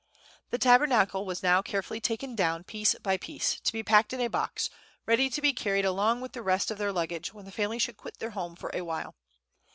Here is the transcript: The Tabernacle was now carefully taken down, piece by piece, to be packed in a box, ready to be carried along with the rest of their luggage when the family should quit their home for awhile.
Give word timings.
The 0.49 0.57
Tabernacle 0.57 1.27
was 1.27 1.43
now 1.43 1.61
carefully 1.61 2.01
taken 2.01 2.33
down, 2.35 2.63
piece 2.63 2.95
by 2.95 3.17
piece, 3.17 3.59
to 3.59 3.71
be 3.71 3.83
packed 3.83 4.13
in 4.13 4.21
a 4.21 4.29
box, 4.29 4.71
ready 5.05 5.29
to 5.29 5.41
be 5.43 5.53
carried 5.53 5.85
along 5.85 6.21
with 6.21 6.31
the 6.33 6.41
rest 6.41 6.71
of 6.71 6.79
their 6.79 6.91
luggage 6.91 7.35
when 7.35 7.45
the 7.45 7.51
family 7.51 7.77
should 7.77 7.97
quit 7.97 8.17
their 8.17 8.31
home 8.31 8.55
for 8.55 8.71
awhile. 8.73 9.13